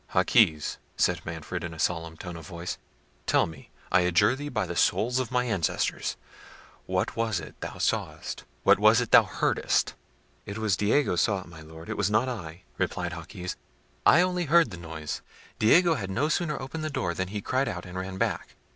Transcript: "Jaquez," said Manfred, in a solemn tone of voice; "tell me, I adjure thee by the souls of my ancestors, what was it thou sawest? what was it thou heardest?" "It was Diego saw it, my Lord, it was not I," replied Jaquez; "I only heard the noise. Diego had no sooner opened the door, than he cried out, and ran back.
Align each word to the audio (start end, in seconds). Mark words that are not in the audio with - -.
"Jaquez," 0.15 0.79
said 0.97 1.23
Manfred, 1.27 1.63
in 1.63 1.75
a 1.75 1.77
solemn 1.77 2.17
tone 2.17 2.35
of 2.35 2.47
voice; 2.47 2.79
"tell 3.27 3.45
me, 3.45 3.69
I 3.91 3.99
adjure 4.01 4.35
thee 4.35 4.49
by 4.49 4.65
the 4.65 4.75
souls 4.75 5.19
of 5.19 5.29
my 5.29 5.43
ancestors, 5.45 6.17
what 6.87 7.15
was 7.15 7.39
it 7.39 7.53
thou 7.61 7.77
sawest? 7.77 8.43
what 8.63 8.79
was 8.79 8.99
it 8.99 9.11
thou 9.11 9.21
heardest?" 9.25 9.93
"It 10.47 10.57
was 10.57 10.75
Diego 10.75 11.15
saw 11.15 11.41
it, 11.41 11.45
my 11.47 11.61
Lord, 11.61 11.87
it 11.87 11.97
was 11.97 12.09
not 12.09 12.27
I," 12.27 12.63
replied 12.79 13.11
Jaquez; 13.13 13.57
"I 14.03 14.21
only 14.21 14.45
heard 14.45 14.71
the 14.71 14.77
noise. 14.77 15.21
Diego 15.59 15.93
had 15.93 16.09
no 16.09 16.29
sooner 16.29 16.59
opened 16.59 16.83
the 16.83 16.89
door, 16.89 17.13
than 17.13 17.27
he 17.27 17.39
cried 17.39 17.67
out, 17.67 17.85
and 17.85 17.95
ran 17.95 18.17
back. 18.17 18.55